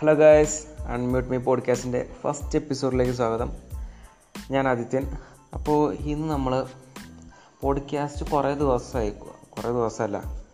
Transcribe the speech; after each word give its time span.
Hello 0.00 0.14
guys 0.14 0.82
unmute 0.82 1.30
me 1.30 1.36
പോഡ്കാസ്റ്റിന്റെ 1.36 2.10
first 2.20 2.58
എപ്പിസോഡിലേക്ക് 2.58 3.12
സ്വാഗതം. 3.12 3.52
ഞാൻ 4.50 4.68
ആദിത്യൻ. 4.68 5.10
അപ്പോൾ 5.54 5.94
ഇന്ന് 5.94 6.28
നമ്മൾ 6.28 6.66
പോഡ്കാസ്റ്റ് 7.60 8.30
കുറേ 8.30 8.54
ദിവസമായി. 8.54 9.10
കുറേ 9.50 9.70
ദിവസമല്ല. 9.70 10.44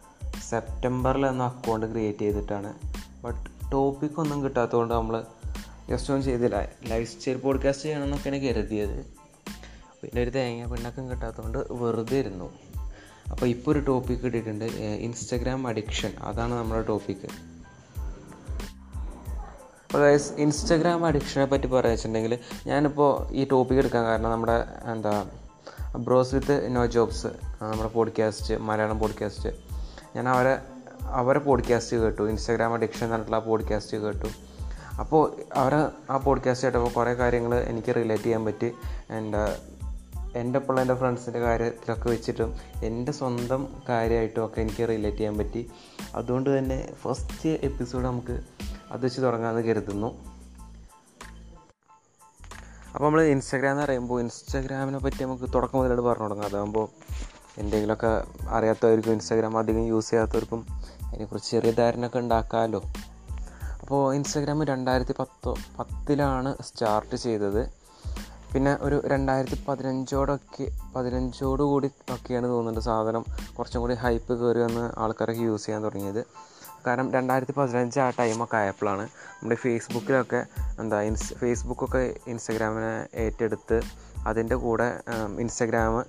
സെപ്റ്റംബറിൽ 0.50 1.26
എന്ന 1.26 1.42
അക്കൗണ്ട് 1.42 1.90
ക്രിയേറ്റ് 1.90 2.18
ചെയ്തിട്ടാണ്. 2.18 2.72
ബട്ട് 3.22 3.72
ടോപ്പിക് 3.72 4.20
ഒന്നും 4.20 4.44
കിട്ടാത്തതുകൊണ്ട് 4.44 4.94
നമ്മൾ 4.94 5.24
ജസ്റ്റ് 5.90 6.12
ഒന്നും 6.12 6.24
ചെയ്തില്ല. 6.24 6.68
ലൈഫ് 6.84 7.18
സ്റ്റൈൽ 7.18 7.36
പോഡ്കാസ്റ്റ് 7.36 7.84
ചെയ്യണമെന്നൊക്കെയാണ് 7.84 8.38
കരുതിയത്. 8.38 9.06
പിന്നെ 10.02 10.22
ഒരു 10.22 10.30
തേങ്ങ 10.30 10.72
പിണ്ണക്കം 10.72 11.10
കിട്ടാത്തതുകൊണ്ട് 11.10 11.58
വെറുതെ 11.70 12.16
ഇരുന്നു. 12.16 12.50
അപ്പോൾ 13.30 13.46
ഇപ്പോൾ 13.46 13.70
ഒരു 13.70 13.78
ടോപ്പിക് 13.78 14.18
കിട്ടിയിട്ടുണ്ട് 14.18 14.64
ഇൻസ്റ്റഗ്രാം 15.00 15.66
അഡിക്ഷൻ 15.66 16.12
അതാണ് 16.20 16.54
നമ്മുടെ 16.54 16.82
ടോപ്പിക്ക് 16.82 17.28
അപ്പോൾ 19.92 20.18
ഇൻസ്റ്റഗ്രാം 20.38 21.06
അഡിക്ഷനെ 21.06 21.44
പറ്റി 21.44 21.66
പറയുക 21.66 21.92
വെച്ചിട്ടുണ്ടെങ്കിൽ 21.92 22.38
ഞാനിപ്പോൾ 22.66 23.32
ഈ 23.32 23.44
ടോപ്പിക് 23.44 23.78
എടുക്കാൻ 23.78 24.04
കാരണം 24.04 24.30
നമ്മുടെ 24.30 24.64
എന്താ 24.92 25.26
ബ്രോസ് 25.96 26.34
വിത്ത് 26.34 26.76
നോ 26.76 26.86
ജോബ്സ് 26.86 27.26
നമ്മുടെ 27.62 27.88
പോഡ്കാസ്റ്റ് 27.88 28.58
മലയാളം 28.58 28.98
പോഡ്കാസ്റ്റ് 28.98 29.48
ഞാൻ 30.16 30.28
അവരെ 30.28 30.58
അവരെ 31.02 31.38
പോഡ്കാസ്റ്റ് 31.38 31.96
കേട്ടു. 31.96 32.30
ഇൻസ്റ്റാഗ്രാം 32.30 32.72
അഡിക്ഷൻ 32.74 33.06
എന്നിട്ടുള്ള 33.06 33.38
പോഡ്കാസ്റ്റ് 33.38 33.96
കേട്ടു. 33.96 34.26
അപ്പോൾ 35.00 35.36
അവരെ 35.54 35.88
ആ 36.10 36.16
പോഡ്കാസ്റ്റ് 36.16 36.66
കേട്ടപ്പോൾ 36.66 36.90
കുറേ 36.90 37.14
കാര്യങ്ങൾ 37.14 37.54
എനിക്ക് 37.54 37.94
റിലേറ്റ് 37.94 38.24
ചെയ്യാൻ 38.24 38.44
പറ്റി. 38.44 38.72
എന്റെ 39.10 39.38
എന്റെ 40.36 40.58
ഇപ്പോൾ 40.58 40.80
എന്റെ 40.80 40.94
ഫ്രണ്ട്സിന്റെ 40.94 41.38
കാര്യത്തിലൊക്കെ 41.38 42.08
വെച്ചിട്ടും 42.08 42.56
എന്റെ 42.84 43.12
സ്വന്തം 43.12 43.68
കാര്യമായിട്ടും 43.88 44.46
ഒക്കെ 44.46 44.60
എനിക്ക് 44.60 44.88
റിലേറ്റ് 44.88 45.18
ചെയ്യാൻ 45.18 45.38
പറ്റി. 45.38 45.70
അതുകൊണ്ട് 46.14 46.58
തന്നെ 46.58 46.92
ഫസ്റ്റ് 47.02 47.48
എപ്പിസോഡ് 47.48 48.04
നമുക്ക് 48.04 48.40
അത് 48.92 49.04
വെച്ച് 49.04 49.20
തുടങ്ങാമെന്ന് 49.20 49.68
കരുതുന്നു. 49.68 50.32
അപ്പോൾ 52.94 53.04
നമ്മൾ 53.04 53.22
ഇൻസ്റ്റാഗ്രാം 53.22 53.72
എന്ന് 53.72 53.84
പറയുമ്പോൾ 53.84 54.20
ഇൻസ്റ്റാഗ്രാമിനെ 54.20 54.98
പറ്റി 54.98 55.24
നമുക്ക് 55.24 55.54
തുടക്കം 55.54 55.78
മുതലായിട്ട് 55.78 56.02
പറഞ്ഞു 56.02 56.24
തുടങ്ങാം. 56.24 56.46
അതാകുമ്പോൾ 56.46 56.88
എന്തെങ്കിലുമൊക്കെ 57.58 58.24
അറിയാത്തവർക്കും 58.48 59.12
ഇൻസ്റ്റാഗ്രാം 59.12 59.58
അധികം 59.58 59.86
യൂസ് 59.86 60.10
ചെയ്യാത്തവർക്കും 60.10 60.66
അതിനെക്കുറിച്ച് 61.06 61.50
ചെറിയ 61.50 61.70
ധാരണയൊക്കെ 61.70 62.18
ഉണ്ടാക്കാമല്ലോ 62.18 62.82
അപ്പോൾ 63.80 64.14
ഇൻസ്റ്റാഗ്രാം 64.14 64.64
രണ്ടായിരത്തി 64.64 65.14
പത്തോ 65.18 65.54
പത്തിലാണ് 65.78 66.56
സ്റ്റാർട്ട് 66.60 67.16
ചെയ്തത്. 67.16 67.66
പിന്നെ 68.54 68.78
ഒരു 68.80 69.02
രണ്ടായിരത്തി 69.06 69.64
പതിനഞ്ചോടൊക്കെ 69.68 70.68
പതിനഞ്ചോടുകൂടി 70.96 71.90
ഒക്കെയാണ് 72.10 72.46
തോന്നുന്നുണ്ട് 72.46 72.80
സാധനം. 72.80 73.24
കുറച്ചും 73.58 73.80
കൂടി 73.80 73.94
ഹൈപ്പ് 73.94 74.40
കയറി 74.40 74.60
വന്ന് 74.60 75.00
ആൾക്കാരൊക്കെ 75.00 75.42
യൂസ് 75.42 75.66
ചെയ്യാൻ 75.66 75.84
തുടങ്ങിയത്. 75.84 76.26
കാരണം 76.86 77.12
രണ്ടായിരത്തി 77.12 77.52
പതിനഞ്ച് 77.56 78.00
ആ 78.00 78.10
ടൈമൊക്കെ 78.10 78.56
ആയപ്പോഴാണ് 78.56 79.02
നമ്മുടെ 79.02 79.54
ഫേസ്ബുക്കിലൊക്കെ 79.54 80.46
എന്താ 80.78 81.00
ഇൻസ് 81.00 81.34
ഫേസ്ബുക്കൊക്കെ 81.34 82.14
ഇൻസ്റ്റഗ്രാമിനെ 82.26 83.06
ഏറ്റെടുത്ത് 83.14 83.80
അതിന്റെ 84.26 84.54
കൂടെ 84.54 85.00
ഇൻസ്റ്റഗ്രാം 85.38 86.04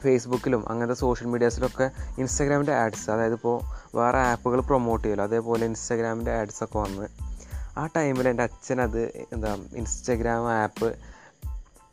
ഫേസ്ബുക്കിലും 0.00 0.70
അങ്ങനത്തെ 0.70 1.00
സോഷ്യൽ 1.00 1.26
മീഡിയാസിലൊക്കെ 1.26 1.90
ഇൻസ്റ്റഗ്രാമിന്റെ 2.18 2.72
ആഡ്സ് 2.72 3.10
അതായത് 3.10 3.32
ഇപ്പോൾ 3.32 3.60
വേറെ 3.96 4.18
ആപ്പുകൾ 4.18 4.60
പ്രൊമോട്ട് 4.60 5.04
ചെയ്യുമല്ലോ 5.04 5.24
അതേപോലെ 5.24 5.66
ഇൻസ്റ്റഗ്രാമിന്റെ 5.66 6.32
ആഡ്സൊക്കെ 6.32 6.78
വന്ന് 6.78 7.06
ആ 7.78 7.88
ടൈമിൽ 7.96 8.28
എന്റെ 8.28 8.42
അച്ഛനത് 8.42 9.02
എന്താ 9.32 9.58
ഇൻസ്റ്റഗ്രാം 9.74 10.52
ആപ്പ് 10.52 10.94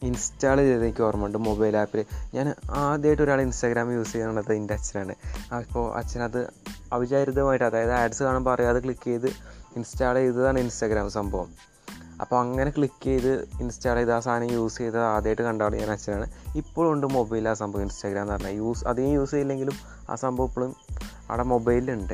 ഇൻസ്റ്റാൾ 0.01 0.57
ചെയ്ത് 0.57 0.83
എനിക്ക് 0.83 1.03
ഓർമ്മയുണ്ട് 1.03 1.37
മൊബൈൽ 1.37 1.77
ആപ്പിൽ 1.77 2.05
ഞാൻ 2.33 2.55
ആദ്യമായിട്ട് 2.69 3.23
ഒരാൾ 3.23 3.41
ഇൻസ്റ്റാഗ്രാം 3.41 3.93
യൂസ് 3.93 4.13
ചെയ്യണത് 4.13 4.53
എന്റെ 4.53 4.73
അച്ഛനാണ്. 4.73 5.15
അപ്പോൾ 5.55 5.97
അച്ഛനത് 5.97 6.49
അവിചാരിതമായിട്ട് 6.93 7.65
അതായത് 7.65 7.91
ആഡ്സ് 7.91 8.23
കാണുമ്പോൾ 8.23 8.53
അറിയാതെ 8.53 8.79
ക്ലിക്ക് 8.79 9.05
ചെയ്ത് 9.05 9.27
ഇൻസ്റ്റാൾ 9.75 10.15
ചെയ്തതാണ് 10.15 10.59
ഇൻസ്റ്റാഗ്രാം 10.59 11.09
സംഭവം. 11.09 11.49
അപ്പോൾ 12.21 12.39
അങ്ങനെ 12.39 12.71
ക്ലിക്ക് 12.71 13.03
ചെയ്ത് 13.03 13.47
ഇൻസ്റ്റാൾ 13.61 13.95
ചെയ്ത് 13.95 14.11
ആ 14.13 14.19
സാധനം 14.19 14.51
യൂസ് 14.51 14.77
ചെയ്ത് 14.77 14.99
ആദ്യമായിട്ട് 14.99 15.41
കണ്ടാണ് 15.41 15.75
ഞാൻ 15.75 15.91
അച്ഛനാണ്. 15.91 16.27
ഇപ്പോഴും 16.55 16.93
ഉണ്ട് 16.93 17.07
മൊബൈൽ 17.07 17.49
ആ 17.49 17.53
സംഭവം 17.53 17.81
ഇൻസ്റ്റാഗ്രാം 17.81 18.21
എന്ന് 18.21 18.33
പറഞ്ഞാൽ 18.33 18.55
യൂസ് 18.55 18.87
അധികം 18.87 19.09
യൂസ് 19.09 19.31
ചെയ്യില്ലെങ്കിലും 19.31 19.73
ആ 20.09 20.15
സംഭവം 20.15 20.47
ഇപ്പോഴും 20.47 20.75
അവിടെ 21.29 21.43
മൊബൈലുണ്ട് 21.43 22.13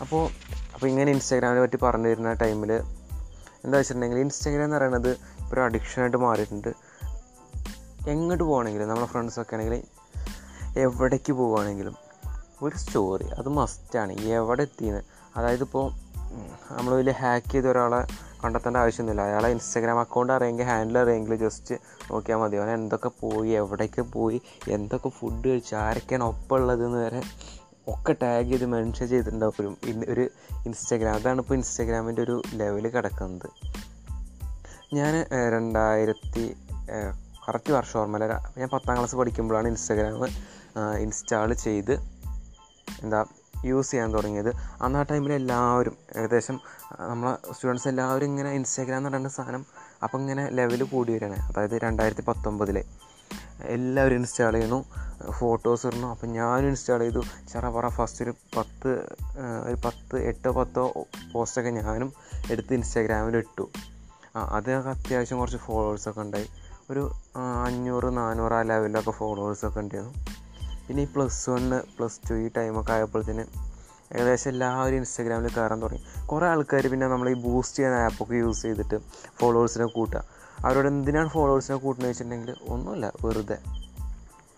അപ്പോൾ 0.00 0.28
അപ്പോൾ 0.74 0.86
ഇങ്ങനെ 0.86 1.12
ഇൻസ്റ്റാഗ്രാമിനെ 1.12 1.60
പറ്റി 1.60 1.78
പറഞ്ഞു 1.82 2.08
വരുന്ന 2.08 2.32
ടൈമിൽ 2.32 2.72
എന്താ 3.64 3.78
വെച്ചിട്ടുണ്ടെങ്കിൽ 3.78 4.18
ഇൻസ്റ്റാഗ്രാം 4.18 4.64
എന്ന് 4.64 4.76
പറയുന്നത് 4.76 5.16
ഒരു 5.52 5.60
അഡിക്ഷനായിട്ട് 5.60 6.16
മാറിയിട്ടുണ്ട്. 6.16 6.72
എങ്ങോട്ട് 8.08 8.44
പോകണമെങ്കിലും 8.44 8.88
നമ്മളെ 8.88 9.06
ഫ്രണ്ട്സൊക്കെ 9.06 9.54
ആണെങ്കിൽ 9.54 9.82
എവിടേക്ക് 10.78 11.32
പോവുകയാണെങ്കിലും 11.32 11.96
ഒരു 12.62 12.76
സ്റ്റോറി 12.76 13.24
അത് 13.24 13.48
മസ്റ്റാണ് 13.48 14.12
എവിടെ 14.12 14.62
എത്തിയെന്ന്. 14.62 15.02
അതായത് 15.36 15.62
ഇപ്പോൾ 15.62 15.86
നമ്മൾ 16.72 16.94
വലിയ 16.94 17.12
ഹാക്ക് 17.12 17.52
ചെയ്ത 17.52 17.64
ഒരാളെ 17.64 18.00
കണ്ടെത്തേണ്ട 18.44 18.76
ആവശ്യമൊന്നുമില്ല. 18.76 19.22
അയാളെ 19.22 19.48
ഇൻസ്റ്റാഗ്രാം 19.48 20.00
അക്കൗണ്ട് 20.00 20.32
അറിയെങ്കിൽ 20.32 20.64
ഹാൻഡിൽ 20.64 20.98
അറിയെങ്കിൽ 20.98 21.34
ജസ്റ്റ് 21.36 21.74
നോക്കിയാൽ 22.10 22.38
മതി. 22.38 22.56
അവൻ 22.56 22.70
എന്തൊക്കെ 22.70 23.10
പോയി 23.20 23.50
എവിടേക്ക് 23.50 24.02
പോയി 24.02 24.42
എന്തൊക്കെ 24.68 25.08
ഫുഡ് 25.08 25.48
കഴിച്ചു 25.48 25.74
ആരൊക്കെയാണ് 25.76 26.24
ഒപ്പം 26.24 26.56
ഉള്ളതെന്ന് 26.56 26.98
വരെ 26.98 27.22
ഒക്കെ 27.88 28.12
ടാഗ് 28.22 28.48
ചെയ്ത് 28.48 28.66
മെൻഷൻ 28.66 29.08
ചെയ്തിട്ടുണ്ടാവും. 29.08 29.76
ഒരു 30.08 30.30
ഇൻസ്റ്റാഗ്രാം 30.66 31.14
അതാണ് 31.14 31.40
ഇപ്പോൾ 31.40 31.54
ഇൻസ്റ്റാഗ്രാമിന്റെ 31.54 32.22
ഒരു 32.22 32.42
ലെവൽ 32.54 32.88
കിടക്കുന്നത്. 32.88 33.48
ഞാൻ 34.92 35.14
രണ്ടായിരത്തി 35.52 36.44
കറക്റ്റ് 37.44 37.72
വർഷം 37.72 38.00
ഓർമ്മയില്ല. 38.00 38.36
ഞാൻ 38.58 38.68
പത്താം 38.72 38.94
ക്ലാസ് 38.96 39.16
പഠിക്കുമ്പോഴാണ് 39.16 39.68
ഇൻസ്റ്റാഗ്രാം 39.68 40.24
ഇൻസ്റ്റാൾ 40.98 41.52
ചെയ്ത് 41.64 41.92
എന്താ 43.02 43.24
യൂസ് 43.64 43.90
ചെയ്യാൻ 43.90 44.14
തുടങ്ങിയത്. 44.14 44.50
അന്ന് 44.82 44.98
ആ 44.98 45.02
ടൈമിൽ 45.02 45.32
എല്ലാവരും 45.32 45.96
ഏകദേശം 46.16 46.56
നമ്മളെ 47.00 47.52
സ്റ്റുഡൻസ് 47.52 47.88
എല്ലാവരും 47.88 48.26
ഇങ്ങനെ 48.26 48.50
ഇൻസ്റ്റാഗ്രാം 48.50 48.98
എന്ന് 48.98 49.10
പറയുന്ന 49.10 49.28
സാധനം 49.28 49.66
അപ്പം 50.02 50.20
ഇങ്ങനെ 50.20 50.44
ലെവൽ 50.50 50.82
കൂടി 50.82 51.12
വരികയാണ്. 51.12 51.38
അതായത് 51.48 51.76
രണ്ടായിരത്തി 51.82 52.24
പത്തൊമ്പതിൽ 52.28 52.78
എല്ലാവരും 53.74 54.16
ഇൻസ്റ്റാൾ 54.16 54.52
ചെയ്യുന്നു 54.52 54.80
ഫോട്ടോസ് 55.30 55.86
ഇടുന്നു. 55.86 56.08
അപ്പം 56.08 56.28
ഞാനും 56.32 56.68
ഇൻസ്റ്റാൾ 56.68 56.98
ചെയ്തു. 56.98 57.22
ചെറപറ 57.52 57.88
ഫസ്റ്റ് 57.88 58.24
ഒരു 58.24 58.34
പത്ത് 58.56 58.92
ഒരു 59.66 59.76
പത്ത് 59.84 60.16
എട്ടോ 60.30 60.52
പത്തോ 60.52 60.84
പോസ്റ്റൊക്കെ 61.32 61.70
ഞാനും 61.70 62.12
എടുത്ത് 62.50 62.74
ഇൻസ്റ്റാഗ്രാമിൽ 62.74 63.36
ഇട്ടു. 63.36 63.66
അതൊക്കെ 64.44 64.90
അത്യാവശ്യം 64.90 65.38
കുറച്ച് 65.38 65.58
ഫോളോവേഴ്സൊക്കെ 65.58 66.20
ഉണ്ടായി. 66.20 66.46
ഒരു 66.90 67.12
അഞ്ഞൂറ് 67.64 68.16
നാനൂറ് 68.16 68.52
ആ 68.52 68.62
ലെവലിലൊക്കെ 68.62 69.10
ഫോളോവേഴ്സൊക്കെ 69.10 69.80
ഉണ്ടായിരുന്നു. 69.80 70.14
പിന്നെ 70.88 71.02
ഈ 71.02 71.06
പ്ലസ് 71.16 71.50
വണ്ണ് 71.50 71.82
പ്ലസ് 71.98 72.30
ടു 72.30 72.34
ഈ 72.34 72.50
ടൈമൊക്കെ 72.56 72.92
ആയപ്പോഴത്തേന് 72.92 73.44
ഏകദേശം 74.16 74.50
എല്ലാവരും 74.50 74.96
ഇൻസ്റ്റാഗ്രാമിൽ 74.96 75.54
കയറാൻ 75.54 75.82
തുടങ്ങി. 75.82 76.26
കുറേ 76.26 76.46
ആൾക്കാർ 76.46 76.86
പിന്നെ 76.86 77.06
നമ്മൾ 77.06 77.30
ഈ 77.30 77.34
ബൂസ്റ്റ് 77.34 77.78
ചെയ്യുന്ന 77.78 77.98
ആപ്പൊക്കെ 77.98 78.34
യൂസ് 78.34 78.62
ചെയ്തിട്ട് 78.62 78.98
ഫോളോവേഴ്സിനെ 79.40 79.86
കൂട്ടുക. 79.86 80.24
അവരോട് 80.64 80.88
എന്തിനാണ് 80.88 81.28
ഫോളോവേഴ്സിനെ 81.28 81.76
കൂട്ടുന്നത് 81.76 82.10
വെച്ചിട്ടുണ്ടെങ്കിൽ 82.10 82.54
ഒന്നുമില്ല 82.68 83.12
വെറുതെ. 83.24 83.58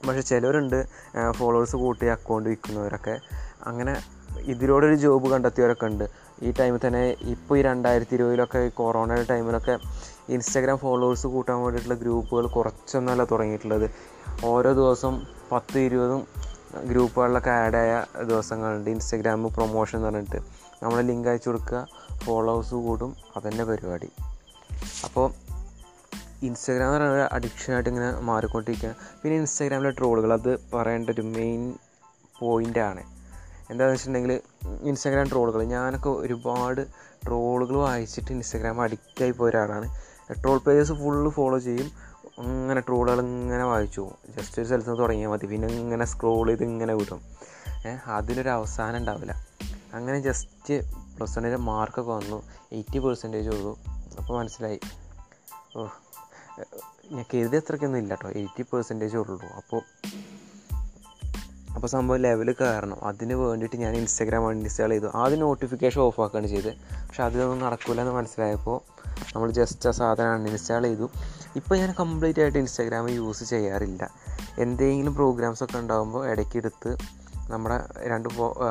പക്ഷേ 0.08 0.20
ചിലവരുണ്ട് 0.20 0.86
ഫോളോവേഴ്സ് 1.30 1.76
കൂട്ടി 1.76 2.06
അക്കൗണ്ട് 2.06 2.48
വിൽക്കുന്നവരൊക്കെ. 2.48 3.20
അങ്ങനെ 3.62 4.02
ഇതിലൂടെ 4.40 4.86
ഒരു 4.86 4.94
ജോബ് 4.94 5.30
കണ്ടെത്തിയവരൊക്കെ 5.30 5.86
ഉണ്ട്. 5.86 6.10
ഈ 6.42 6.52
ടൈമിൽ 6.60 6.80
തന്നെ 6.86 7.16
ഇപ്പോൾ 7.20 7.58
ഈ 7.58 7.62
രണ്ടായിരത്തി 7.62 8.14
ഇരുപതിലൊക്കെ 8.14 8.68
കൊറോണയുടെ 8.68 9.26
ടൈമിലൊക്കെ 9.30 9.78
ഇൻസ്റ്റാഗ്രാം 10.28 10.78
ഫോളോവേഴ്സ് 10.78 11.26
കൂട്ടാൻ 11.26 11.62
വേണ്ടിയിട്ടുള്ള 11.62 11.98
ഗ്രൂപ്പുകൾ 11.98 12.46
കുറച്ചൊന്നല്ല 12.46 13.24
തുടങ്ങിയിട്ടുള്ളത്. 13.24 13.90
ഓരോ 14.44 14.72
ദിവസം 14.72 15.26
പത്ത് 15.52 15.78
ഇരുപതും 15.78 16.26
ഗ്രൂപ്പുകളിലൊക്കെ 16.84 17.50
ആഡായ 17.50 18.04
ദിവസങ്ങളുണ്ട്. 18.22 18.90
ഇൻസ്റ്റഗ്രാം 18.90 19.48
പ്രൊമോഷൻ 19.48 19.98
എന്ന് 19.98 20.08
പറഞ്ഞിട്ട്. 20.08 20.40
നമ്മൾ 20.82 21.00
ലിങ്ക് 21.00 21.28
അയച്ചു 21.28 21.48
കൊടുക്കുക 21.48 21.86
ഫോളോവേഴ്സ് 22.24 22.74
കൂടും 22.74 23.16
അതന്നെ 23.36 23.64
പരിപാടി. 23.64 24.10
അപ്പോൾ 25.04 25.32
ഇൻസ്റ്റാഗ്രാം 26.42 26.88
എന്ന് 26.88 26.98
പറയുന്നത് 26.98 27.28
അഡിക്ഷനായിട്ട് 27.32 27.90
ഇങ്ങനെ 27.90 28.20
മാറിക്കൊണ്ടിരിക്കുക 28.20 28.94
പിന്നെ 29.22 29.38
ഇൻസ്റ്റാഗ്രാമിലെ 29.38 29.90
ട്രോളുകൾ 29.90 30.32
അത് 30.32 30.58
പറയേണ്ട 30.74 31.10
ഒരു 31.10 31.20
മെയിൻ 31.20 31.74
പോയിന്റാണ് 32.38 33.21
എന്താണെന്ന് 33.72 33.94
വെച്ചിട്ടുണ്ടെങ്കിൽ 33.94 34.32
ഇൻസ്റ്റാഗ്രാം 34.82 35.28
ട്രോളുകൾ 35.28 35.62
ഞാനൊക്കെ 35.62 36.08
ഒരുപാട് 36.08 36.80
ട്രോളുകൾ 37.26 37.76
വായിച്ചിട്ട് 37.76 38.32
ഇൻസ്റ്റാഗ്രാം 38.32 38.80
അഡിക്റ്റായി 38.80 39.30
പോയ 39.30 39.50
ഒരാളാണ്. 39.50 39.88
ട്രോൾ 40.42 40.58
പേജസ് 40.58 40.92
ഫുള്ള് 40.92 41.30
ഫോളോ 41.30 41.58
ചെയ്യും. 41.58 41.88
അങ്ങനെ 42.38 42.80
ട്രോളുകൾ 42.80 43.20
ഇങ്ങനെ 43.20 43.64
വായിച്ചു 43.64 44.10
ജസ്റ്റ് 44.36 44.60
ഒരു 44.60 44.66
സ്ഥലത്ത് 44.66 44.88
നിന്ന് 44.88 45.02
തുടങ്ങിയാൽ 45.02 45.30
മതി. 45.30 45.46
പിന്നെ 45.46 45.68
ഇങ്ങനെ 45.68 46.04
സ്ക്രോൾ 46.04 46.46
ചെയ്ത് 46.46 46.64
ഇങ്ങനെ 46.64 46.94
വിടും. 46.94 47.20
അതിനൊരു 48.06 48.48
അവസാനം 48.48 48.96
ഉണ്ടാവില്ല. 48.96 49.32
അങ്ങനെ 49.94 50.20
ജസ്റ്റ് 50.20 50.74
പ്ലസ് 51.16 51.38
വണ്ണിന്റെ 51.38 51.58
മാർക്കൊക്കെ 51.58 52.12
വന്നു. 52.12 52.42
എയ്റ്റി 52.72 52.98
പെർസെന്റേജ് 52.98 53.48
ഉള്ളൂ. 53.48 53.78
അപ്പോൾ 54.18 54.38
മനസ്സിലായി. 54.38 54.80
ഓ 55.76 55.86
ഞാൻ 57.12 57.24
കരുതി 57.34 57.56
അത്രയ്ക്കൊന്നും 57.56 57.98
ഇല്ല 57.98 58.14
കേട്ടോ 58.14 58.38
എയ്റ്റി 58.38 58.62
പെർസെന്റേജ് 58.62 59.16
ഉള്ളൂ. 59.16 59.40
അപ്പോൾ 59.56 59.82
അപ്പോൾ 61.74 61.86
സംഭവം 61.86 62.18
ലെവൽ 62.18 62.52
കയറണം. 62.52 63.04
അതിന് 63.04 63.34
വേണ്ടിയിട്ട് 63.34 63.76
ഞാൻ 63.76 63.96
ഇൻസ്റ്റാഗ്രാം 63.96 64.48
അൺഇൻസ്റ്റാൾ 64.48 64.90
ചെയ്തു. 64.90 65.10
ആദ്യം 65.14 65.38
നോട്ടിഫിക്കേഷൻ 65.38 66.00
ഓഫ് 66.00 66.20
ആക്കുകയാണ് 66.20 66.46
ചെയ്തത്. 66.46 66.72
പക്ഷേ 66.72 67.22
അതിലൊന്നും 67.22 67.58
നടക്കില്ല 67.58 68.00
എന്ന് 68.00 68.12
മനസ്സിലായപ്പോൾ 68.12 68.80
നമ്മൾ 69.34 69.50
ജസ്റ്റ് 69.50 69.88
ആ 69.88 69.92
സാധനം 69.92 70.32
അൺഇൻസ്റ്റാൾ 70.32 70.82
ചെയ്തു. 70.82 71.10
ഇപ്പോൾ 71.56 71.78
ഞാൻ 71.78 71.94
കംപ്ലീറ്റ് 72.00 72.40
ആയിട്ട് 72.40 72.58
ഇൻസ്റ്റാഗ്രാം 72.58 73.10
യൂസ് 73.10 73.44
ചെയ്യാറില്ല. 73.44 74.10
എന്തെങ്കിലും 74.58 75.14
പ്രോഗ്രാംസൊക്കെ 75.14 75.78
ഉണ്ടാകുമ്പോൾ 75.78 76.28
ഇടയ്ക്ക് 76.28 76.56
എടുത്ത് 76.56 76.96
നമ്മുടെ 77.50 77.84
രണ്ട് 77.98 78.28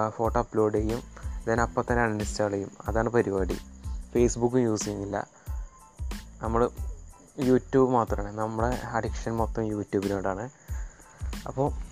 ഫോട്ടോ 0.09 0.39
അപ്ലോഡ് 0.39 0.77
ചെയ്യും. 0.77 1.01
ദെൻ 1.47 1.61
അപ്പം 1.61 1.83
തന്നെ 1.91 2.03
അൺഇൻസ്റ്റാൾ 2.03 2.51
ചെയ്യും. 2.51 2.71
അതാണ് 2.87 3.09
പരിപാടി. 3.09 3.57
ഫേസ്ബുക്കും 4.13 4.59
യൂസ് 4.59 4.85
ചെയ്യുന്നില്ല. 4.85 5.27
നമ്മൾ 6.41 6.69
യൂട്യൂബ് 7.39 7.91
മാത്രമാണ്. 7.91 8.37
നമ്മുടെ 8.37 8.67
അഡിക്ഷൻ 8.67 9.31
മൊത്തം 9.31 9.63
യൂട്യൂബിനോടാണ് 9.63 10.49
അപ്പോൾ 11.47 11.90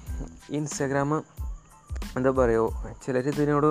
ഇൻസ്റ്റാഗ്രാം 0.50 1.12
എന്താ 2.18 2.30
പറയുക 2.30 2.94
ചിലർ 3.06 3.28
ഇതിനോട് 3.28 3.68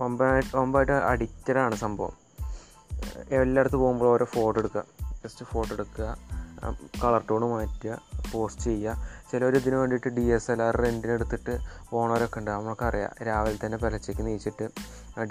ഒമ്പതായിട്ട് 0.00 0.56
ഒമ്പതായിട്ട് 0.56 0.92
അഡിക്റ്റഡ് 0.92 1.58
ആണ് 1.58 1.74
സംഭവം. 1.74 2.12
എല്ലായിടത്ത് 3.30 3.76
പോകുമ്പോൾ 3.76 4.06
ഓരോ 4.06 4.26
ഫോട്ടോ 4.26 4.60
എടുക്കുക. 4.60 4.84
ജസ്റ്റ് 5.24 5.44
ഫോട്ടോ 5.44 5.74
എടുക്കുക 5.74 6.16
കളർ 7.04 7.22
ടോൺ 7.30 7.42
മാറ്റുക 7.50 7.98
പോസ്റ്റ് 8.32 8.62
ചെയ്യുക. 8.62 9.04
ചിലർ 9.32 9.56
ഇതിന് 9.56 9.76
വേണ്ടിയിട്ട് 9.76 10.08
ഡി 10.08 10.20
എസ് 10.20 10.50
എൽ 10.50 10.62
ആർ 10.62 10.76
റെന്റിനെടുത്തിട്ട് 10.76 11.58
പോകണവരൊക്കെ 11.90 12.38
ഉണ്ട്. 12.38 12.50
നമുക്കറിയാം 12.50 13.10
രാവിലെ 13.26 13.66
തന്നെ 13.66 13.78
പലച്ചയ്ക്ക് 13.78 14.26
നീച്ചിട്ട് 14.26 14.68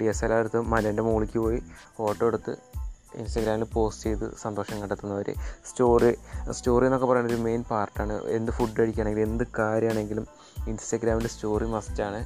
ഡി 0.00 0.04
എസ് 0.04 0.24
എൽ 0.24 0.32
ആർ 0.32 0.40
എടുത്ത് 0.40 0.60
മലേന്റെ 0.60 1.02
മുകളിലേക്ക് 1.02 1.38
പോയി 1.38 1.60
ഫോട്ടോ 1.96 2.26
എടുത്ത് 2.26 2.77
ഇൻസ്റ്റഗ്രാമിൽ 3.14 3.64
പോസ്റ്റ് 3.64 4.10
ചെയ്ത് 4.10 4.36
സന്തോഷം 4.36 4.80
കണ്ടെത്തുന്നവർ 4.80 5.28
സ്റ്റോറി 5.68 6.12
സ്റ്റോറി 6.50 6.86
എന്നൊക്കെ 6.86 7.06
പറയുന്ന 7.06 7.34
ഒരു 7.34 7.40
മെയിൻ 7.42 7.64
പാർട്ടാണ് 7.70 8.14
എന്ത് 8.28 8.52
ഫുഡ് 8.52 8.78
കഴിക്കുകയാണെങ്കിലും 8.78 9.28
എന്ത് 9.28 9.44
കാര്യമാണെങ്കിലും 9.58 10.26
ഇൻസ്റ്റഗ്രാമിൽ 10.68 11.26
സ്റ്റോറി 11.26 11.64
മസ്റ്റാണ് 11.64 12.20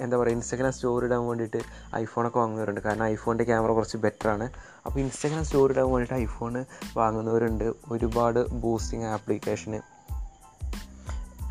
എന്താ 0.00 0.16
പറയുക 0.16 0.34
ഇൻസ്റ്റഗ്രാം 0.36 0.72
സ്റ്റോറി 0.72 1.06
ഇടാൻ 1.06 1.26
വേണ്ടിയിട്ട് 1.26 1.60
ഐഫോണൊക്കെ 1.96 2.38
വാങ്ങുന്നവരുണ്ട്. 2.38 2.80
കാരണം 2.80 3.04
ഐഫോണിന്റെ 3.04 3.44
ക്യാമറ 3.44 3.70
കുറച്ച് 3.72 3.96
ബെറ്ററാണ് 3.96 4.46
അപ്പോൾ 4.86 5.00
ഇൻസ്റ്റഗ്രാം 5.00 5.44
സ്റ്റോറി 5.44 5.72
ഇടാൻ 5.72 5.90
വേണ്ടിയിട്ട് 5.92 6.14
ഐഫോൺ 6.14 6.64
വാങ്ങുന്നവരുണ്ട്. 6.96 7.72
ഒരുപാട് 7.90 8.40
ബൂസ്റ്റിംഗ് 8.50 9.06
ആപ്ലിക്കേഷന് 9.06 9.80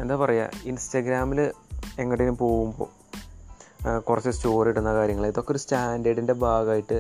എന്താ 0.02 0.16
പറയുക 0.16 0.50
ഇൻസ്റ്റാഗ്രാമിൽ 0.64 1.42
എങ്ങോട്ടേലും 2.00 2.38
പോകുമ്പോൾ 2.38 3.05
കുറച്ച് 4.08 4.30
സ്റ്റോറി 4.30 4.70
ഇടുന്ന 4.70 4.94
കാര്യങ്ങൾ. 4.94 5.26
ഇതൊക്കെ 5.32 5.52
ഒരു 5.52 5.62
സ്റ്റാൻഡേർഡിന്റെ 5.64 6.34
ഭാഗമായിട്ട് 6.46 6.98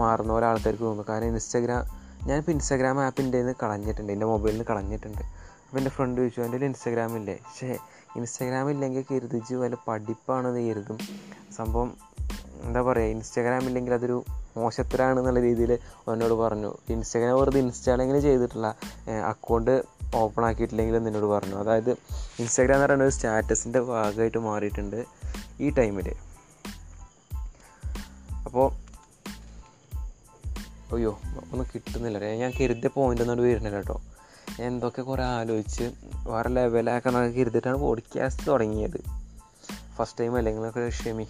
മാറുന്ന 0.00 0.32
പോലെ 0.32 0.46
ആൾക്കാർക്ക് 0.46 0.82
തോന്നുന്നു 0.82 1.12
കാരണം 1.12 1.28
ഇൻസ്റ്റഗ്രാം 1.32 1.82
ഞാനിപ്പോൾ 2.28 2.52
ഇൻസ്റ്റാഗ്രാം 2.56 3.00
ആപ്പിന്റെ 3.06 3.38
നിന്ന് 3.40 3.54
കളഞ്ഞിട്ടുണ്ട്. 3.62 4.12
എന്റെ 4.12 4.26
മൊബൈലിൽ 4.26 4.54
നിന്ന് 4.54 4.66
കളഞ്ഞിട്ടുണ്ട്. 4.70 5.22
അപ്പോൾ 5.64 5.78
എന്റെ 5.80 5.90
ഫ്രണ്ട് 5.96 6.18
ചോദിച്ചു 6.20 6.40
എന്റെ 6.40 6.56
കയ്യിൽ 6.56 6.70
ഇൻസ്റ്റാഗ്രാം 6.70 7.12
ഇല്ലേ? 7.18 7.36
പക്ഷേ 7.46 7.70
ഇൻസ്റ്റാഗ്രാം 8.18 8.70
ഇല്ലെങ്കിൽ 8.70 9.04
കരുതിച്ച് 9.10 9.54
വല്ല 9.54 9.76
പഠിപ്പാണെന്ന് 9.88 10.62
കരുതും. 10.68 10.98
സംഭവം 11.58 11.90
എന്താ 12.66 12.80
പറയുക 12.82 13.14
ഇൻസ്റ്റാഗ്രാം 13.14 13.64
ഇല്ലെങ്കിൽ 13.68 13.94
അതൊരു 13.94 14.18
മോശത്തരാണ് 14.56 15.18
എന്നുള്ള 15.20 15.40
രീതിയിൽ 15.40 15.72
എന്നോട് 16.12 16.34
പറഞ്ഞു. 16.42 16.70
ഇൻസ്റ്റാഗ്രാം 16.94 17.34
വെറുതെ 17.40 17.58
ഇൻസ്റ്റാളെങ്കിലും 17.64 18.22
ചെയ്തിട്ടില്ല. 18.22 18.68
അക്കൗണ്ട് 19.32 19.74
ഓപ്പൺ 20.22 20.42
ആക്കിയിട്ടില്ലെങ്കിലും 20.48 21.08
എന്നോട് 21.08 21.28
പറഞ്ഞു. 21.34 21.56
അതായത് 21.62 21.92
ഇൻസ്റ്റാഗ്രാം 22.42 22.76
എന്ന് 22.76 22.86
പറയുന്നത് 22.86 23.08
ഒരു 23.08 23.14
സ്റ്റാറ്റസിന്റെ 23.16 23.80
ഭാഗമായിട്ട് 23.80 24.38
മാറിയിട്ടുണ്ട്. 24.48 25.00
ഈ 25.60 25.70
ടൈമിൽ 25.70 26.12
അപ്പോൾ 28.44 28.72
അയ്യോ 30.94 31.20
ഒന്നും 31.52 31.66
കിട്ടുന്നില്ല. 31.74 32.18
ഞാൻ 32.18 32.52
കരുതിയ 32.60 32.88
പോയിന്റ് 32.88 33.22
ഒന്നും 33.22 33.46
വരുന്നില്ല 33.46 33.76
കേട്ടോ. 33.76 34.02
ഞാൻ 34.60 34.72
എന്തൊക്കെ 34.72 35.02
കുറേ 35.02 35.24
ആലോചിച്ച് 35.24 35.92
വേറെ 36.26 36.48
ലെവലാക്കണമെന്ന് 36.48 37.34
കരുതിയിട്ടാണ് 37.34 37.76
പോഡ്കാസ്റ്റ് 37.76 38.46
തുടങ്ങിയത്. 38.48 39.04
ഫസ്റ്റ് 39.96 40.20
ടൈം 40.20 40.36
അല്ലെങ്കിലൊക്കെ 40.36 40.88
ക്ഷമി. 40.88 41.28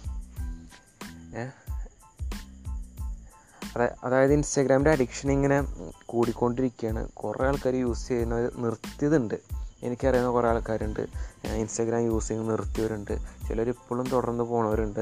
അതെ 3.75 3.91
അതായത് 4.03 4.33
ഇൻസ്റ്റാഗ്രാമിന്റെ 4.33 4.91
അഡിക്ഷൻ 4.91 5.31
ഇങ്ങനെ 5.31 5.63
കൂടിക്കൊണ്ടിരിക്കുകയാണ്. 6.05 7.09
കുറേ 7.09 7.47
ആൾക്കാർ 7.47 7.75
യൂസ് 7.75 8.07
ചെയ്യുന്നവർ 8.07 8.51
നിർത്തിയതുണ്ട്. 8.57 9.35
എനിക്കറിയാവുന്ന 9.83 10.33
കുറേ 10.33 10.49
ആൾക്കാരുണ്ട്. 10.49 10.99
ഇൻസ്റ്റാഗ്രാം 11.45 12.01
യൂസ് 12.01 12.27
ചെയ്യുന്നത് 12.27 12.59
നിർത്തിയവരുണ്ട്. 12.59 13.19
ചിലർ 13.47 13.67
ഇപ്പോഴും 13.67 14.09
തുടർന്ന് 14.09 14.43
പോണവരുണ്ട്. 14.43 14.99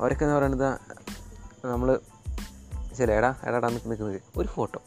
അവരൊക്കെ 0.00 0.24
എന്ന് 0.24 0.36
പറയുന്നത് 0.36 0.78
നമ്മൾ 1.66 2.00
ചില 2.98 3.12
എടാ 3.12 3.34
എടാ 3.44 3.68
നിൽക്കുന്നത് 3.68 4.20
ഒരു 4.36 4.48
ഫോട്ടോ 4.48 4.80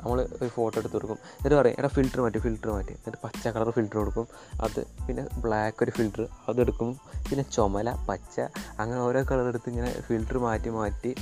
നമ്മൾ 0.00 0.28
ഒരു 0.42 0.48
ഫോട്ടോ 0.48 0.78
എടുത്ത് 0.78 0.94
കൊടുക്കും. 0.94 1.14
എന്നിട്ട് 1.14 1.56
പറയും 1.56 1.76
എടാ 1.78 1.88
ഫിൽറ്റർ 1.88 2.20
മാറ്റി 2.20 2.38
ഫിൽറ്റർ 2.38 2.70
മാറ്റി. 2.70 2.92
എന്നിട്ട് 2.92 3.18
പച്ച 3.24 3.48
കളർ 3.48 3.70
ഫിൽറ്റർ 3.70 3.98
കൊടുക്കും. 3.98 4.28
അത് 4.62 4.86
പിന്നെ 5.06 5.26
ബ്ലാക്ക് 5.38 5.84
ഒരു 5.84 5.90
ഫിൽറ്റർ 5.90 6.28
അതെടുക്കും 6.48 7.00
പിന്നെ 7.30 7.42
ചുമല 7.42 8.06
പച്ച 8.08 8.40
അങ്ങനെ 8.80 9.00
ഓരോ 9.00 9.22
കളർ 9.22 9.48
എടുത്ത് 9.48 9.68
ഇങ്ങനെ 9.68 10.00
ഫിൽറ്റർ 10.00 10.38
മാറ്റി 10.38 10.68
മാറ്റി 10.68 11.14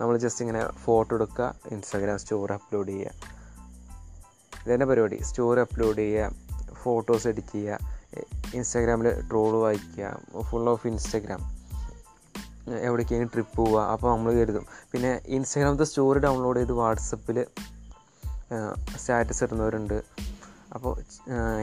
നമ്മൾ 0.00 0.16
ജസ്റ്റ് 0.16 0.44
ഇങ്ങനെ 0.44 0.72
ഫോട്ടോ 0.72 1.14
എടുക്കുക. 1.14 1.54
ഇൻസ്റ്റാഗ്രാം 1.70 2.18
സ്റ്റോറി 2.18 2.52
അപ്ലോഡ് 2.52 2.88
ചെയ്യുക. 2.88 3.10
ഇതന്നെ 4.66 4.86
പരിപാടി. 4.86 5.18
സ്റ്റോറി 5.22 5.60
അപ്ലോഡ് 5.60 5.96
ചെയ്യുക. 5.96 6.45
ഫോട്ടോസ് 6.86 7.26
എഡിറ്റ് 7.32 7.54
ചെയ്യുക 7.56 7.78
ഇൻസ്റ്റാഗ്രാമിൽ 8.54 9.08
ട്രോൾ 9.30 9.52
വായിക്കുക 9.62 10.42
ഫുൾ 10.50 10.68
ഓഫ് 10.72 10.86
ഇൻസ്റ്റാഗ്രാം 10.90 11.42
എവിടേക്കെങ്കിലും 12.86 13.30
ട്രിപ്പ് 13.34 13.54
പോവുക 13.56 13.80
അപ്പോൾ 13.94 14.08
നമ്മൾ 14.12 14.32
കരുതും. 14.38 14.64
പിന്നെ 14.92 15.10
ഇൻസ്റ്റാഗ്രാമത്തെ 15.36 15.86
സ്റ്റോറി 15.90 16.20
ഡൗൺലോഡ് 16.24 16.58
ചെയ്ത് 16.58 16.72
വാട്സപ്പിൽ 16.72 17.38
സ്റ്റാറ്റസ് 18.96 19.42
ഇടുന്നവരുണ്ട്. 19.44 19.98
അപ്പോൾ 20.74 20.92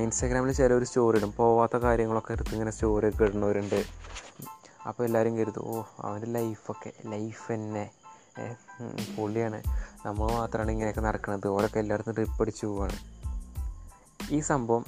ഇൻസ്റ്റാഗ്രാമിൽ 0.03 0.51
ചിലവർ 0.59 0.83
സ്റ്റോറി 0.89 1.17
ഇടും. 1.17 1.31
പോവാത്ത 1.37 1.77
കാര്യങ്ങളൊക്കെ 1.85 2.31
എടുത്ത് 2.31 2.53
ഇങ്ങനെ 2.53 2.71
സ്റ്റോറി 2.71 3.07
ഒക്കെ 3.09 3.23
ഇടുന്നവരുണ്ട്. 3.23 3.79
അപ്പോൾ 4.87 5.03
എല്ലാവരും 5.07 5.33
കരുതും 5.37 5.65
ഓ 5.71 5.83
അവന്റെ 6.05 6.29
ലൈഫൊക്കെ 6.37 6.91
ലൈഫ് 7.13 7.45
തന്നെ. 7.53 7.85
പൊളിയാണ്. 9.17 9.59
നമ്മൾ 10.05 10.27
മാത്രമാണ് 10.37 10.71
ഇങ്ങനെയൊക്കെ 10.71 11.01
നടക്കുന്നത് 11.01 11.47
ഓരൊക്കെ 11.55 11.79
എല്ലായിടത്തും 11.79 12.15
ട്രിപ്പ് 12.15 12.41
അടിച്ച് 12.43 12.65
പോവാണ്. 12.65 12.97
ഈ 14.31 14.39
സംഭവം 14.51 14.83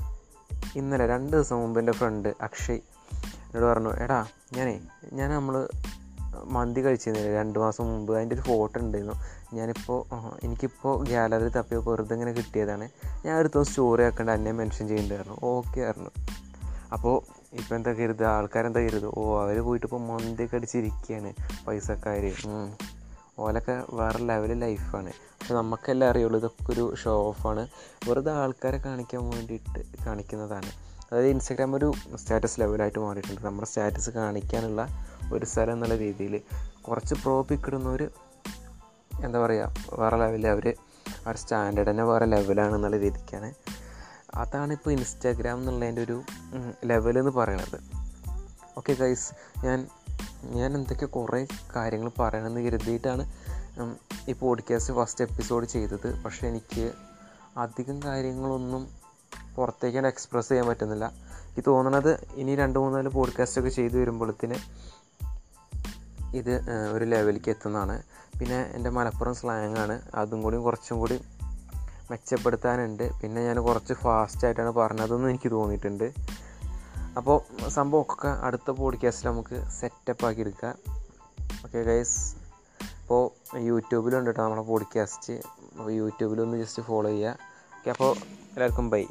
ഇന്നലെ 0.76 1.08
രണ്ട് 1.08 1.32
ദിവസം 1.32 1.58
മുമ്പ് 1.58 1.80
എന്റെ 1.80 1.92
ഫ്രണ്ട് 1.92 2.30
അക്ഷയ് 2.42 2.80
എന്നോട് 3.26 3.66
പറഞ്ഞു 3.66 3.92
എടാ 4.04 4.26
ഞാനേ 4.54 4.80
ഞാൻ 5.14 5.30
നമ്മൾ 5.30 5.68
മന്തി 6.44 6.86
കഴിച്ചിരുന്നില്ല 6.86 7.38
രണ്ട് 7.38 7.60
മാസം 7.60 7.86
മുമ്പ്? 7.86 8.16
അതിന്റെ 8.16 8.36
ഒരു 8.36 8.42
ഫോട്ടോ 8.42 8.80
ഉണ്ടായിരുന്നു. 8.80 9.16
ഞാനിപ്പോൾ 9.54 10.00
എനിക്കിപ്പോൾ 10.44 11.06
ഗ്യാലറി 11.08 11.50
തപ്പിയ 11.50 11.78
വെറുതെ 11.78 12.14
ഇങ്ങനെ 12.14 12.32
കിട്ടിയതാണ്. 12.32 12.90
ഞാൻ 13.26 13.38
ഒരു 13.38 13.48
ദിവസം 13.48 13.70
സ്റ്റോറി 13.70 14.04
ആക്കേണ്ട 14.04 14.30
എന്നെ 14.30 14.52
മെൻഷൻ 14.52 14.88
ചെയ്യേണ്ടതായിരുന്നു 14.88 15.38
ഓക്കെ 15.44 15.82
ആയിരുന്നു 15.82 16.12
അപ്പോൾ 16.94 17.16
ഇപ്പോൾ 17.54 17.76
എന്താ 17.76 17.92
കരുതുക? 17.92 18.26
ആൾക്കാരെന്താ 18.26 18.80
കരുതുക? 18.80 19.12
ഓ 19.18 19.42
അവർ 19.42 19.60
പോയിട്ട് 19.60 19.86
ഇപ്പോൾ 19.86 20.02
കടിച്ചിരിക്കുകയാണ് 20.56 21.34
പൈസക്കാർ 21.68 22.26
ഓലൊക്കെ 23.40 23.84
വേറെ 23.90 24.20
ലെവൽ 24.20 24.54
ലൈഫാണ് 24.54 25.10
പക്ഷെ 25.10 25.54
നമുക്കെല്ലാം 25.54 26.10
അറിയുള്ളൂ 26.10 26.40
ഇതൊക്കെ 26.40 26.72
ഒരു 26.72 26.96
ഷോ 26.96 27.24
ഓഫാണ് 27.24 27.68
വെറുതെ 28.10 28.32
ആൾക്കാരെ 28.32 28.78
കാണിക്കാൻ 28.78 29.30
വേണ്ടിയിട്ട് 29.30 30.06
കാണിക്കുന്നതാണ്. 30.06 30.72
അതായത് 31.12 31.28
ഇൻസ്റ്റാഗ്രാം 31.28 31.76
ഒരു 31.76 31.92
സ്റ്റാറ്റസ് 32.16 32.60
ലെവലായിട്ട് 32.60 33.00
മാറിയിട്ടുണ്ട്. 33.00 33.42
നമ്മുടെ 33.42 33.68
സ്റ്റാറ്റസ് 33.68 34.10
കാണിക്കാനുള്ള 34.10 34.88
ഒരു 35.34 35.46
സ്ഥലം 35.46 35.74
എന്നുള്ള 35.74 35.96
രീതിയിൽ 35.96 36.42
കുറച്ച് 36.82 37.16
പ്രോ 37.16 37.42
പിക്ക് 37.42 37.76
എന്താ 39.24 39.40
പറയുക 39.46 39.74
വേറെ 40.00 40.18
ലെവലിൽ 40.18 40.48
അവർ 40.48 40.76
അവർ 41.26 41.36
സ്റ്റാൻഡേർഡ് 41.36 41.90
തന്നെ 41.90 42.04
വേറെ 42.04 42.26
ലെവലാണ് 42.26 42.76
എന്നുള്ള 42.76 42.98
രീതിക്കാണ്. 42.98 43.54
അതാണ് 44.36 44.74
ഇപ്പോൾ 44.74 44.92
ഇൻസ്റ്റാഗ്രാം 44.92 45.58
എന്നുള്ളതിന്റെ 45.58 46.04
ഒരു 46.04 46.22
ലെവൽ 46.86 47.20
എന്ന് 47.20 47.32
പറയണത്. 47.32 47.80
ഓക്കെ 48.78 48.94
ഗൈസ് 48.94 49.34
ഞാൻ 49.66 49.88
ഞാൻ 50.54 50.76
എന്തൊക്കെ 50.76 51.06
കുറേ 51.06 51.48
കാര്യങ്ങൾ 51.76 52.12
പറയണമെന്ന് 52.20 52.62
കരുതിയിട്ടാണ് 52.62 53.32
ഈ 54.30 54.34
പോഡ്കാസ്റ്റ് 54.34 54.94
ഫസ്റ്റ് 54.94 55.24
എപ്പിസോഡ് 55.24 55.66
ചെയ്തത്. 55.66 56.24
പക്ഷേ 56.24 56.48
എനിക്ക് 56.48 56.92
അധികം 57.58 58.04
കാര്യങ്ങളൊന്നും 58.04 58.88
പുറത്തേക്കാണ് 59.56 60.08
എക്സ്പ്രസ് 60.08 60.50
ചെയ്യാൻ 60.50 60.68
പറ്റുന്നില്ല. 60.68 61.06
എനിക്ക് 61.06 61.70
തോന്നണത് 61.70 62.28
ഇനി 62.36 62.56
രണ്ട് 62.56 62.80
മൂന്നാൽ 62.80 63.08
പോഡ്കാസ്റ്റൊക്കെ 63.08 63.70
ചെയ്തു 63.70 63.98
വരുമ്പോഴത്തേന് 63.98 64.56
ഇത് 66.36 66.62
ഒരു 66.92 67.06
ലെവലിലേക്ക് 67.06 67.50
എത്തുന്നതാണ്. 67.50 68.04
പിന്നെ 68.40 68.72
എന്റെ 68.74 68.90
മലപ്പുറം 68.90 69.36
സ്ലാങ് 69.36 69.78
ആണ്. 69.78 70.02
അതും 70.16 70.42
കൂടി 70.42 70.58
കുറച്ചും 70.58 71.00
കൂടി 71.00 71.22
മെച്ചപ്പെടുത്താനുണ്ട്. 72.12 73.22
പിന്നെ 73.22 73.44
ഞാൻ 73.44 73.58
കുറച്ച് 73.60 73.94
ഫാസ്റ്റായിട്ടാണ് 73.94 74.70
പറഞ്ഞതെന്ന് 74.70 75.30
എനിക്ക് 75.30 75.52
തോന്നിയിട്ടുണ്ട്. 75.52 76.14
അപ്പോൾ 77.18 77.68
സംഭവമൊക്കെ 77.68 78.28
അടുത്ത 78.28 78.72
പോഡ്കാസ്റ്റിൽ 78.72 79.30
നമുക്ക് 79.30 79.64
സെറ്റപ്പ് 79.70 80.26
ആക്കി 80.26 80.40
എടുക്കാം. 80.40 80.76
ഓക്കെ 81.66 81.84
ഗൈസ് 81.84 82.36
അപ്പോൾ 83.02 83.58
യൂട്യൂബിലുണ്ട് 83.58 84.30
കേട്ടോ 84.30 84.44
നമ്മുടെ 84.44 84.62
പോഡ്കാസ്റ്റ് 84.62 85.34
യൂട്യൂബിലൊന്ന് 85.90 86.58
ജസ്റ്റ് 86.58 86.84
ഫോളോ 86.84 87.10
ചെയ്യുക 87.10 87.30
ഓക്കെ 87.78 87.90
അപ്പോൾ 87.90 88.16
എല്ലാവർക്കും 88.16 88.90
ബൈ 88.90 89.06